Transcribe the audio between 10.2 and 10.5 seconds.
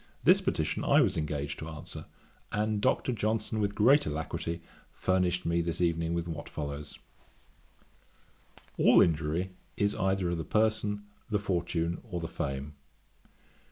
of the